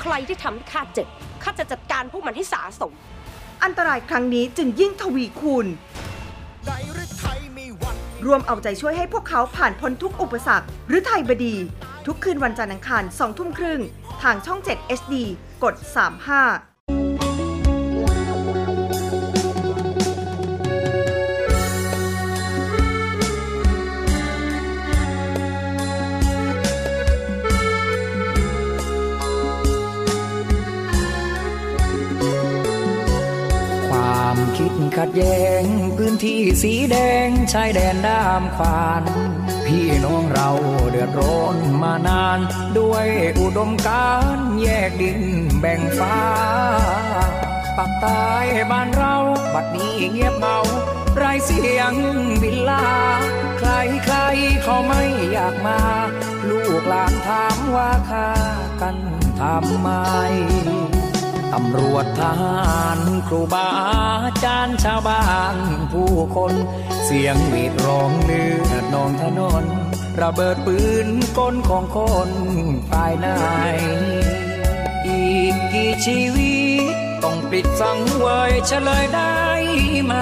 [0.00, 1.06] ใครที่ทำให้ข้าเจ็บ
[1.42, 2.92] ข้าจะจัดการพวกมันให้สาสม
[3.64, 5.66] อันตรายครั้งนี้จึงยิ่งทวีคูณ
[8.26, 11.56] ร่วมเอาใจช่วยให้พวกเขาผ่านพ้นทุกอุปสรรค หรือไทยบดี
[12.06, 13.80] ทุกคืนวันจันทร์อังคาร2ทุ่มครึ่ง
[14.22, 15.14] ทางช่อง 7 HD
[15.64, 15.74] กด
[16.26, 16.69] 35
[35.02, 35.64] ขัดแย้ง
[35.96, 36.96] พื้นที่สีแด
[37.26, 39.04] งชายแดนด้ามขวาน
[39.66, 40.50] พี่น้องเรา
[40.90, 42.38] เดือดร้อนมานาน
[42.78, 43.06] ด้วย
[43.40, 45.20] อุดมการแยกดิน
[45.60, 46.18] แบ่งฟ้า
[47.76, 48.28] ปักใต้
[48.70, 49.16] บ้านเรา
[49.54, 50.58] บัดนี้เงียบเงา
[51.16, 51.92] ไรเสียง
[52.42, 52.86] วิลลา
[53.58, 53.70] ใคร
[54.04, 54.16] ใคร
[54.62, 55.80] เขาไม่อยากมา
[56.48, 58.28] ลูกหลานถามว่าค่า
[58.80, 58.96] กัน
[59.40, 59.88] ทำไม
[61.52, 62.98] ตำรวจทหาร
[63.28, 63.66] ครูบา
[64.24, 65.24] อาจารย์ชาวบ้า
[65.54, 65.56] น
[65.92, 66.52] ผู้คน
[67.04, 69.64] เสียงหวีดร้องเลือดนองถนน
[70.20, 71.98] ระเบิดปืนก้นของค
[72.28, 72.30] น
[72.90, 73.28] ภายใน
[75.06, 76.56] อีกกี่ชีวิ
[76.92, 79.38] ตต้องปิดสังเวยเฉลยได้
[80.04, 80.14] ไหม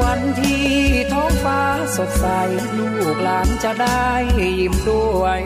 [0.00, 0.68] วันที่
[1.12, 1.60] ท้องฟ้า
[1.96, 2.26] สดใส
[2.78, 4.06] ลูกหลานจะได้
[4.40, 5.42] ยิ้มด้วย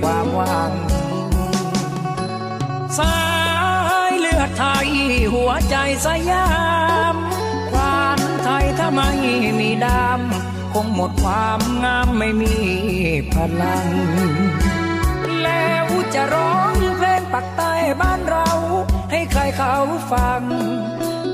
[0.00, 0.72] ความหวัง
[2.98, 3.35] สา
[4.56, 4.88] ไทย
[5.34, 5.76] หัวใจ
[6.06, 6.48] สยา
[7.14, 7.16] ม
[7.70, 9.10] ควานไทยถ้าไม่
[9.58, 12.54] มีดำคงหมดความงามไม่มี
[13.32, 13.86] พลัง
[15.42, 18.48] แล้วจะร้องเพลงปักใต้บ้านเรา
[19.10, 19.76] ให้ใครเขา
[20.12, 20.42] ฟัง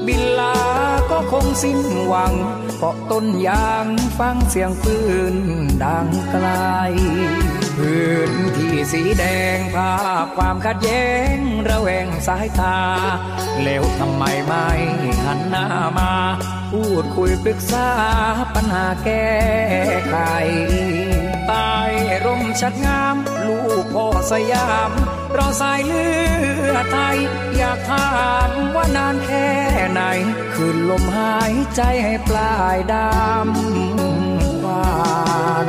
[0.07, 0.57] บินลา
[1.11, 2.35] ก็คงสิ้นหวัง
[2.79, 3.87] เกาะต้นยาง
[4.19, 4.97] ฟังเสียงปื
[5.35, 5.37] น
[5.85, 6.47] ดังไกล
[7.79, 9.25] พื้นที่สีแด
[9.57, 9.95] งภา
[10.25, 11.37] พความขัดแย้ง
[11.69, 12.79] ระแวงสายตา
[13.65, 14.69] แล้วทำไมไม่
[15.25, 15.67] หันหน้า
[15.99, 16.13] มา
[16.73, 17.89] พูดคุยปรึกษา
[18.55, 19.33] ปัญหาแก้
[20.09, 20.17] ไข
[21.47, 21.73] ใต้
[22.25, 23.17] ร่มชัดงาม
[23.47, 24.91] ลูกพ่อสยาม
[25.37, 26.09] รอสายเลื
[26.73, 27.19] อดไทย
[27.57, 28.11] อยากถา
[28.49, 29.49] มว่านานแค่
[29.91, 30.03] ไหน
[30.55, 34.93] คืนลมหายใจให้ปลายดำหวา
[35.67, 35.69] น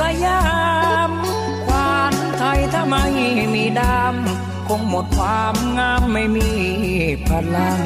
[0.00, 0.42] สยา
[1.10, 1.12] ม
[1.66, 3.04] ควานไทยถ้าไม่
[3.54, 6.50] มีดำคงหมดความงามไม่มี
[7.28, 7.82] พลัง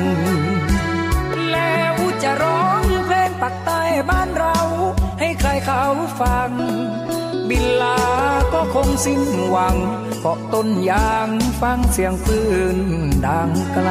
[1.53, 4.59] แล้วจะร้องเพลงปักใต้บ้านเรา
[5.21, 5.85] ให้ใครเขา
[6.21, 6.51] ฟัง
[7.49, 8.01] บินลา
[8.53, 9.77] ก็คงสิ้นหวัง
[10.21, 11.29] เกาะต้นยาง
[11.61, 12.41] ฟังเสียงปื
[12.77, 12.79] น
[13.27, 13.91] ดังไกล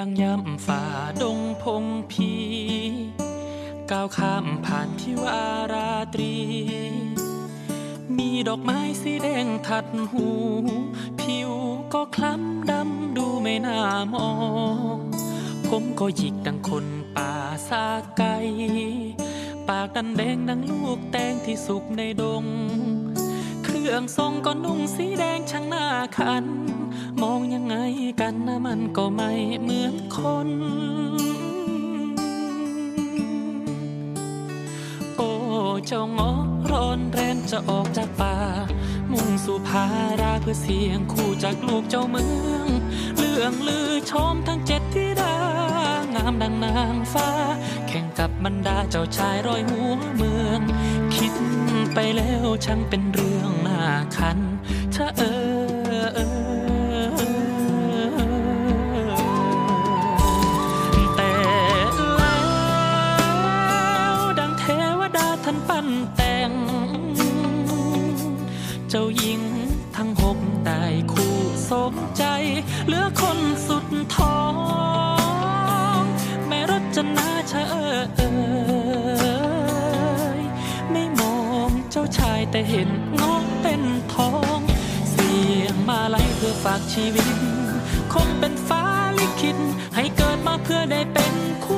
[0.00, 0.82] ย่างย่ำฝ่า
[1.22, 2.32] ดงพงพี
[3.90, 5.42] ก้าวข้ามผ่านทิวา
[5.72, 6.34] ราตรี
[8.16, 10.28] มีดอกไม้สีแดงทัดหู
[11.20, 11.50] ผิว
[11.94, 13.80] ก็คล้ำดำดูไม่น่า
[14.14, 14.30] มอ
[14.96, 14.98] ง
[15.66, 16.86] ผมก็หยิกดังคน
[17.16, 17.32] ป่า
[17.68, 17.84] ซา
[18.16, 18.22] ไก
[19.68, 22.44] ปากดันแดงดังลูกแตงที่สุกในดง
[23.90, 25.86] รื่องทรงก็นุ่งสีแดงช่างหน้า
[26.16, 26.44] คัน
[27.22, 27.76] มองยังไง
[28.20, 29.32] กันนะมันก็ไม่
[29.62, 30.48] เหมือนคน
[35.16, 35.30] โอ้
[35.86, 36.32] เจ้างอ
[36.70, 38.36] ร้อนแรนจะออกจากป่า
[39.12, 39.84] มุ่งสู่พา
[40.20, 42.68] ราเพื่อเสียงคู่จากลูกเจ้าเมือง
[43.16, 45.36] เรื่องลือชมทั้งเจ็ดที่ดา
[46.14, 47.28] งามดังนางฟ้า
[47.88, 50.60] แข่งกับบรรดาเจ้าชายร้อยหัวเมือง
[51.14, 51.34] คิด
[51.94, 53.27] ไปแล้วช่างเป็นเรื่อง
[54.16, 54.38] คัน
[54.94, 56.18] ถ้าเออ
[61.16, 61.30] แต่
[62.16, 62.38] แล้
[64.14, 64.64] วดังเท
[64.98, 66.50] วดาท่านปั้นแต่ง
[68.90, 69.42] เจ้าหญิง
[69.96, 70.82] ทั้งหกได้
[71.12, 71.34] คู่
[71.70, 72.24] สมใจ
[72.86, 73.38] เหลือคน
[73.68, 73.86] สุด
[74.16, 74.40] ท้อ
[76.00, 76.02] ง
[76.46, 78.22] แม่รจนาเชะเอ
[80.38, 80.40] ย
[80.92, 81.36] ไม่มอ
[81.68, 82.90] งเจ้าชายแต่เห็น
[83.70, 84.60] เป็นทอง
[85.10, 87.28] เสียงมาไหลเพื่อฝากชีวิต
[88.12, 88.84] คงเป็นฟ้า
[89.18, 89.58] ลิขิต
[89.94, 91.77] ให้เกิดมาเพื่อได้เป็นคู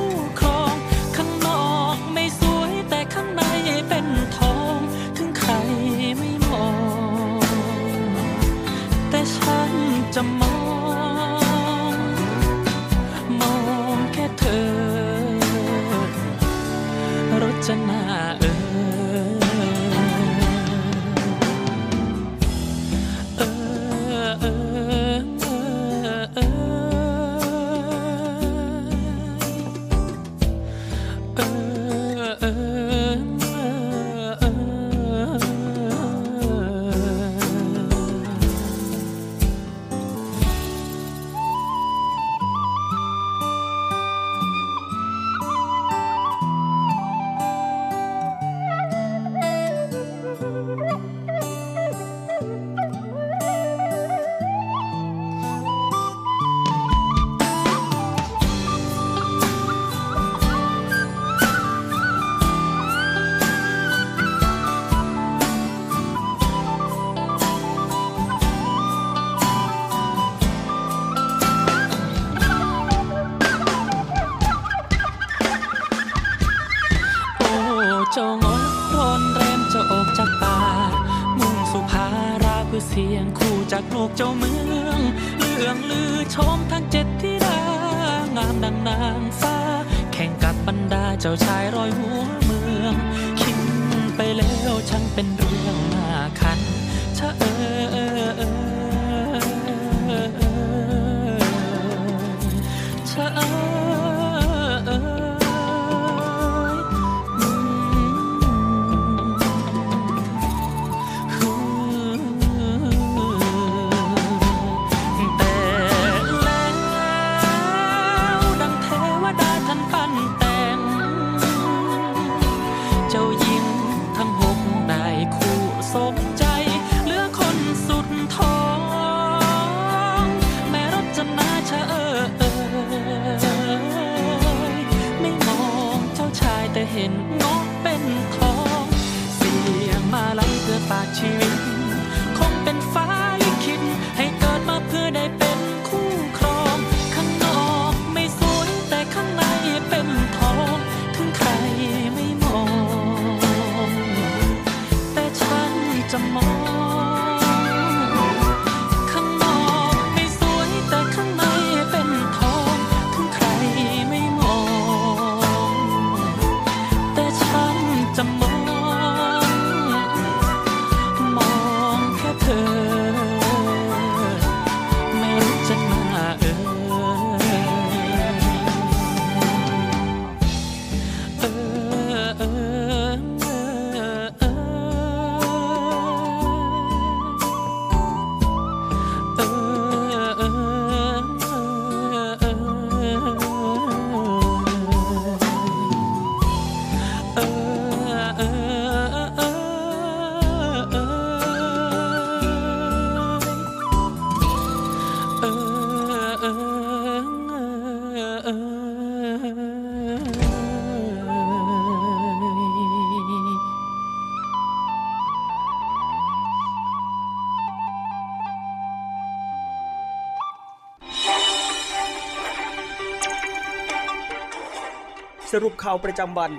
[225.55, 226.51] สรุปข่าวประจำวัน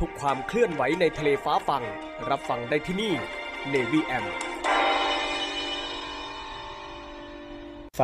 [0.00, 1.82] ทุกความเคลื่อนไหวในทะเลฟ้าฟัง
[2.30, 3.12] รับฟังได้ที่นี่
[3.72, 4.24] Navy M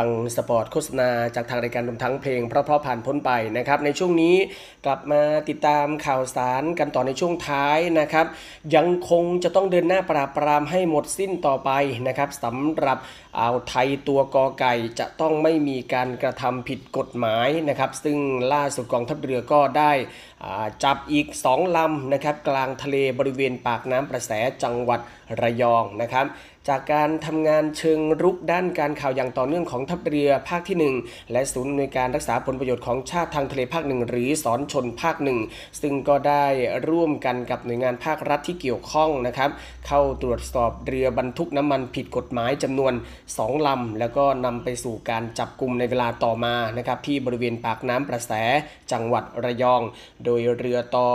[0.01, 4.37] ฟังสปอร์ตโฆษณาจากทางรายการรวมทั้งเพลงเพราะๆผ่านพ้นไปนะครับ ในช่วงนี้
[4.85, 8.27] กลับมาติดตามข่าวสารกันต่อในช่วงท้ายนะครับ
[8.75, 11.71] ยังคงจะต้องเดินหน้าปราบปรามให้หมดสิ้นต่อไป
[12.07, 12.99] นะครับสำหรับ
[13.39, 18.19] อ่าวไทยตัวกอไก่จะต้องไม่มีการกระทำผิดกฎหมายนะครับ ซึ่ง
[18.53, 19.93] ล่าสุดกองทัพเรือก็ได้
[20.85, 24.31] จับอีก 2 ลำนะครับกลางทะเลบริเวณปากน้ำประแส
[24.63, 25.01] จังหวัด
[25.41, 26.27] ระยองนะครับ
[26.69, 35.39] จากการทำงานเชิงรุกด้านการข่าวอย่างต่อเนื่องของทัพเรือภาคที่ 1 และศูนย์อำนวยการรักษาผลประโยชน์ของชาติทางทะเลภาคหนึ่งหรือสอนชนภาคหนึ่ง
[35.81, 36.45] ซึ่งก็ได้
[36.89, 39.51] ร่วมกันกับหน่วยงานภาครัฐที่เกี่ยวข้องนะครับ
[39.87, 42.93] เข้าตรวจสอบเรือบรรทุกน้ำมันผิดกฎหมายจำนวน
[43.31, 48.33] 2 ลำ แล้วก็นำไปสู่การจับกลุ่มในเวลาต่อมานะครับที่บริเวณปากน้ำประแส
[48.93, 49.83] จังหวัดระยอง
[50.25, 51.09] โดดยเรือต่อ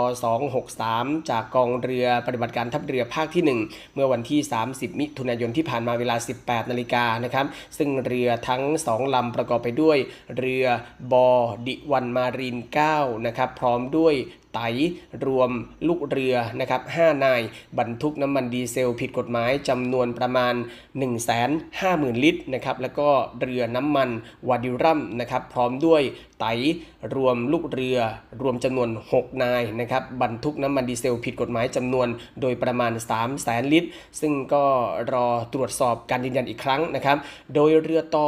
[0.62, 4.40] 263 จากกองเรือปฏิบัติการทัพเรือภาคที่ 1 เมื่อวันที่
[4.70, 7.46] 30 มิถุนายนที่ผ่านมาเวลา 18 นาฬิกานะครับ
[7.78, 9.98] ซึ่งเรือทั้ง 2 ลำประกอบไปด้วย
[10.38, 10.66] เรือ
[11.12, 11.28] บอ
[11.66, 12.56] ดิวันมารีน
[12.92, 14.14] 9 นะครับ พร้อมด้วย
[14.56, 14.62] ไต
[15.26, 15.50] รวม
[15.88, 17.40] ลูกเรือนะครับ5นาย
[17.78, 20.54] บรรทุกน้ำมันดีเซลผิดกฎหมายจำนวนประมาณ
[21.38, 23.08] 150,000 ลิตรนะครับแล้วก็
[23.40, 24.10] เรือน้ำมัน
[24.48, 26.02] วาดิรัมนะครับพร้อมด้วย
[26.40, 26.46] ไต
[27.14, 27.98] รวมลูกเรือ
[28.42, 32.08] รวมจำนวน 6 นายนะครับบรรทุกน้ำมันดีเซลผิดกฎหมายจำนวน
[32.40, 33.88] โดยประมาณ 3 0 0แสนลิตร
[34.20, 34.64] ซึ่งก็
[35.12, 37.18] รอตรวจสอบการยืนยันอีกครั้งนะครับ
[37.54, 38.26] โดยเรือต่อ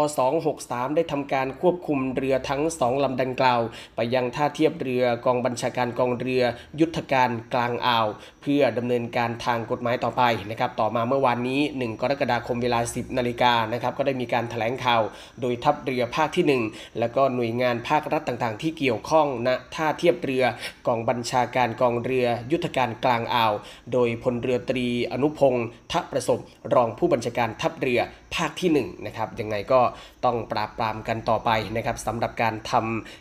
[0.48, 3.60] 263 ได้ทำการควบคุมเรือทั้ง 2ลำดังกล่าว
[3.96, 6.42] ไปยังท่าเทียบเรือกองบัญชาการกองเรือ
[6.80, 8.06] ยุทธการกลางอ่าว
[8.42, 15.02] เพื่อดำเนินการทางกฎหมายต่อไปนะครับต่อมาเมื่อวานนี้ 1 กรกฎาคมเวลา 10นาฬิกานะครับก็ได้มีการแถลงข่าว
[15.40, 20.44] โดยทัพเรือภาคที่ 1 แล้วก็หน่วยงานภาครัฐต่างๆ ที่เกี่ยวข้องณท่าเทียบเรือ
[20.86, 23.52] กองบัญชาการกองเรือยุทธการกลางอ่าว
[23.92, 26.38] โดยพลเรือตรีอนุพงศ์ทัประสบ
[26.74, 28.00] รองผู้บัญชาการทัพเรือ
[28.34, 29.80] ภาคที่1นะครับยังไงก็
[30.24, 32.72] ต้องปราบปรามกันต่อไปนะครับสำหรับการท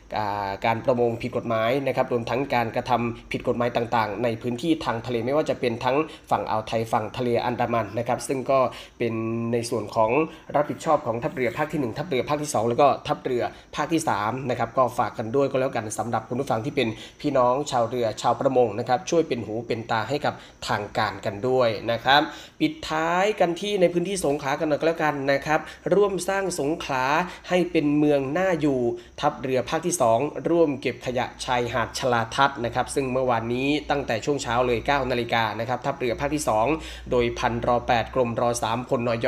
[0.08, 5.98] ำการประมงผิดกฎหมายนะครับรวมทั้งการกระทำผิดกฎหมายต่างๆ ในพื้นที่ทางทะเลไม่ว่าจะเป็นทั้ง
[6.32, 8.60] ฝั่งอ่าวไทยฝั่งทะเลอันดามันนะครับซึ่งก็
[9.00, 9.14] เป็น
[9.54, 10.12] ในส่วนของ
[10.56, 13.44] รับผิดชอบของทัพเรือภาคที่ 1 ทัพเรือภาคที่ 2 แล้วก็ทัพเรือ
[13.76, 16.88] ภาคที่3นะครับก็ฝากกันด้วยก็แล้วกันสำหรับคุณผู้ฟังที่เป็น
[17.22, 20.34] พี่น้องชาวเรือชาวประมงนะครับช่วยเป็นหูเป็นตาให้กับ
[20.68, 22.22] ทางการกันด้วยนะครับ
[22.60, 25.60] ปิดท้ายกันที่ในพื้นที่สงขลากันหน่อยก็แล้วกันนะครับ
[25.94, 27.06] ร่วมสร้างสงขลา
[27.50, 28.80] ให้เป็นเมืองน่าอยู่
[29.22, 36.44] ทัพเรือภาคที่ 2 ร่วมเก็บขยะชายหาดชลาทัศน์นะครับ ซึ่งเมื่อวานนี้ตั้งแต่ช่วงเช้าเลย 9 นาฬิกานะครับทัพเรือภาคที่
[36.76, 39.28] 2 โดยพันรอ 8 กรมรอ 3พลนย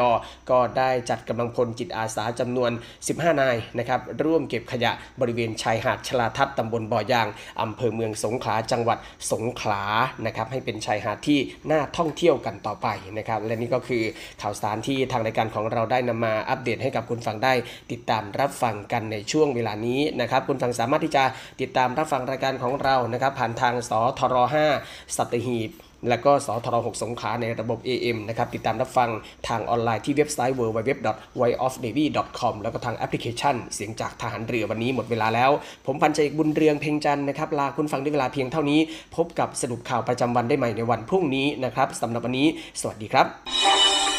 [0.51, 2.71] ก็ได้จัดกำลังพลจิตอาสาจำนวน
[3.05, 4.91] 15 นายนะครับร่วมเก็บขยะ
[5.21, 7.27] บริเวณชายหาดชลาทัศน์ตำบลบ่อยาง
[7.61, 8.97] อำเภอเมืองสงขลาจังหวัด
[9.31, 9.83] สงขลา
[10.25, 11.39] นะครับให้เป็นชายหาดที่
[11.71, 14.03] น่าท่องเที่ยวกันต่อไปนะครับและนี่ก็คือ
[14.41, 17.53] ข่าวสารที่ทางรายการของเราได้นำมาอัปเดตให้กับคุณฟังได้
[17.91, 21.23] ติดตามรับฟังกันในช่วงเวลานี้นะครับคุณฟังสามารถที่จะ
[21.61, 24.35] ติดตามรับฟังรายการของเรานะครับผ่านทางสทร
[24.77, 25.71] 5สัตหีบ
[26.09, 29.09] และก็สทร6สงขลาในระบบ AM นะครับ ติดตามรับฟัง
[29.47, 35.51] ทางออนไลน์ที่เว็บไซต์ www.voiceofnavy.com แล้วก็ทางแอปพลิเคชัน เสียงจากทหารเรือวันนี้หมดเวลาแล้ว
[35.85, 38.79] ผมพันชัยเอกบุญเรืองเพ่งจันนะครับ ลาคุณฟังด้วยเวลาเพียงเท่านี้
[39.15, 42.47] พบกับสรุปข่าวประจำวันได้ใหม่ในวันพรุ่งนี้นะครับสำหรับวันนี้
[42.81, 44.18] สวัสดีครับ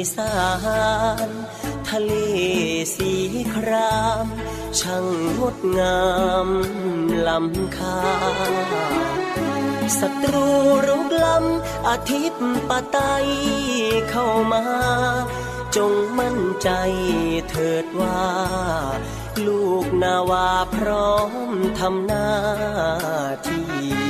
[0.00, 0.34] ไพศา
[1.28, 1.30] ล
[1.88, 2.12] ทะเล
[2.94, 3.12] สี
[3.54, 4.26] คราม
[4.80, 5.06] ช่าง
[5.38, 6.00] งดงา
[6.46, 6.48] ม
[7.26, 8.00] ล้ำค่า
[9.98, 10.48] ศัตรู
[10.86, 12.98] รุกล้ำอาทิตย์ปะไต
[14.10, 14.64] เข้ามา
[15.76, 16.70] จงมั่นใจ
[17.48, 18.24] เถิดว่า
[19.46, 21.14] ลูกนาวาพร้อ
[21.50, 22.28] มทำหน้า
[23.48, 24.09] ที่